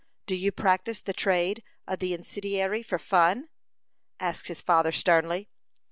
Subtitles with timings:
[0.25, 3.49] "Do you practise the trade of the incendiary for fun?"
[4.19, 5.47] asked his father, sternly.